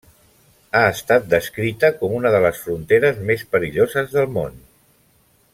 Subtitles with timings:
[0.77, 4.61] Ha estat descrita com una de les fronteres més perilloses del món.